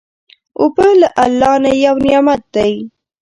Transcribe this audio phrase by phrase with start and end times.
[0.59, 2.73] اوبه له الله نه یو نعمت دی.